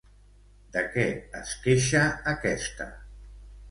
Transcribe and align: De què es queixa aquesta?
De 0.77 0.83
què 0.95 1.05
es 1.43 1.53
queixa 1.69 2.05
aquesta? 2.37 2.93